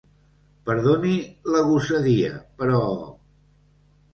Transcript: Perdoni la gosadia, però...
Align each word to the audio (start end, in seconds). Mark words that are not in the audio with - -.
Perdoni 0.69 1.11
la 1.57 1.61
gosadia, 1.67 2.33
però... 2.63 2.81